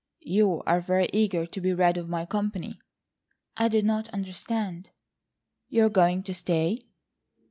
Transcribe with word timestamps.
"You 0.25 0.63
are 0.65 0.81
very 0.81 1.07
eager 1.13 1.45
to 1.45 1.61
be 1.61 1.75
rid 1.75 1.95
of 1.95 2.09
my 2.09 2.25
company." 2.25 2.79
"I 3.55 3.67
did 3.67 3.85
not 3.85 4.09
understand." 4.09 4.89
"You 5.69 5.85
are 5.85 5.89
going 5.89 6.23
to 6.23 6.33
stay?" 6.33 6.87